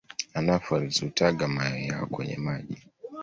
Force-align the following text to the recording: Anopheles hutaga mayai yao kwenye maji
Anopheles 0.35 1.01
hutaga 1.01 1.47
mayai 1.47 1.87
yao 1.87 2.05
kwenye 2.05 2.37
maji 2.37 2.85